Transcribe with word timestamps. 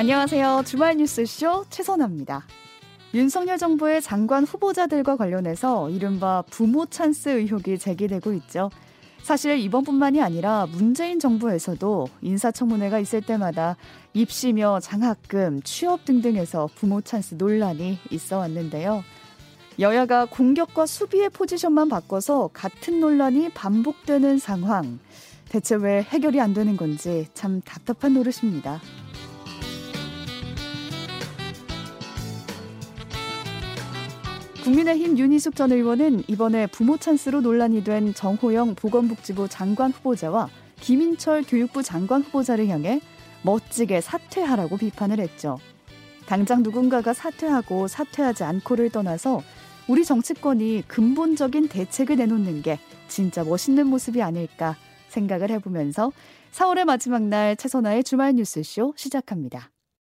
안녕하세요. 0.00 0.62
주말 0.64 0.96
뉴스쇼 0.96 1.66
최선아입니다. 1.68 2.46
윤석열 3.12 3.58
정부의 3.58 4.00
장관 4.00 4.44
후보자들과 4.44 5.16
관련해서 5.16 5.90
이른바 5.90 6.42
부모 6.48 6.86
찬스 6.86 7.28
의혹이 7.28 7.78
제기되고 7.78 8.32
있죠. 8.32 8.70
사실 9.22 9.58
이번뿐만이 9.58 10.22
아니라 10.22 10.66
문재인 10.72 11.18
정부에서도 11.18 12.08
인사청문회가 12.22 12.98
있을 12.98 13.20
때마다 13.20 13.76
입시며 14.14 14.80
장학금, 14.80 15.60
취업 15.64 16.06
등등에서 16.06 16.70
부모 16.76 17.02
찬스 17.02 17.34
논란이 17.34 17.98
있어 18.10 18.38
왔는데요. 18.38 19.04
여야가 19.78 20.28
공격과 20.30 20.86
수비의 20.86 21.28
포지션만 21.28 21.90
바꿔서 21.90 22.48
같은 22.54 23.00
논란이 23.00 23.50
반복되는 23.50 24.38
상황. 24.38 24.98
대체 25.50 25.74
왜 25.74 26.00
해결이 26.00 26.40
안 26.40 26.54
되는 26.54 26.78
건지 26.78 27.26
참 27.34 27.60
답답한 27.60 28.14
노릇입니다. 28.14 28.80
국민의힘 34.64 35.16
윤희숙 35.16 35.56
전 35.56 35.72
의원은 35.72 36.24
이번에 36.28 36.66
부모 36.66 36.98
찬스로 36.98 37.40
논란이 37.40 37.82
된 37.82 38.12
정호영 38.12 38.74
보건복지부 38.74 39.48
장관 39.48 39.90
후보자와 39.90 40.50
김인철 40.80 41.44
교육부 41.48 41.82
장관 41.82 42.20
후보자를 42.20 42.68
향해 42.68 43.00
멋지게 43.42 44.02
사퇴하라고 44.02 44.76
비판을 44.76 45.18
했죠. 45.18 45.58
당장 46.26 46.62
누군가가 46.62 47.14
사퇴하고 47.14 47.88
사퇴하지 47.88 48.44
않고를 48.44 48.90
떠나서 48.90 49.42
우리 49.88 50.04
정치권이 50.04 50.84
근본적인 50.86 51.68
대책을 51.68 52.16
내놓는 52.16 52.60
게 52.60 52.78
진짜 53.08 53.42
멋있는 53.42 53.86
모습이 53.86 54.20
아닐까 54.22 54.76
생각을 55.08 55.50
해보면서 55.52 56.12
4월의 56.52 56.84
마지막 56.84 57.22
날 57.22 57.56
최선화의 57.56 58.04
주말 58.04 58.34
뉴스쇼 58.34 58.92
시작합니다. 58.94 59.70